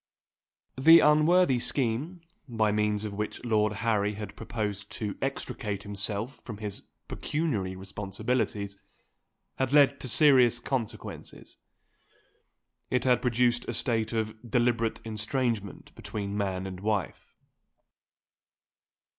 [0.79, 6.57] THE unworthy scheme, by means of which Lord Harry had proposed to extricate himself from
[6.57, 8.81] his pecuniary responsibilities,
[9.57, 11.57] had led to serious consequences.
[12.89, 17.35] It had produced a state of deliberate estrangement between man and wife.